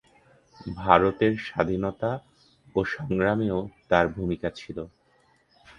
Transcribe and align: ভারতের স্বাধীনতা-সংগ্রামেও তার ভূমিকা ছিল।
ভারতের 0.77 1.33
স্বাধীনতা-সংগ্রামেও 1.45 3.67
তার 3.89 4.07
ভূমিকা 4.07 4.49
ছিল। 4.55 4.87